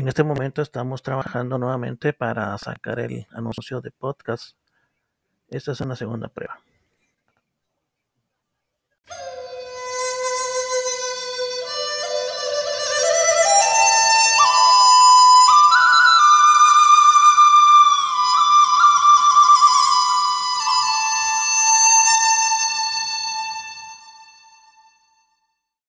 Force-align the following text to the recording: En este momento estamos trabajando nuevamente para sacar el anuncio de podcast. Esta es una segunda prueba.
En 0.00 0.08
este 0.08 0.24
momento 0.24 0.62
estamos 0.62 1.02
trabajando 1.02 1.58
nuevamente 1.58 2.14
para 2.14 2.56
sacar 2.56 3.00
el 3.00 3.26
anuncio 3.32 3.82
de 3.82 3.90
podcast. 3.90 4.56
Esta 5.48 5.72
es 5.72 5.80
una 5.82 5.94
segunda 5.94 6.28
prueba. 6.28 6.58